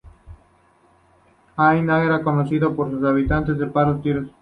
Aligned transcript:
Hain 1.57 1.87
era 1.91 2.23
conocido 2.23 2.75
por 2.75 2.89
su 2.89 3.07
habilidad 3.07 3.43
de 3.43 3.67
parar 3.67 4.01
tiros. 4.01 4.31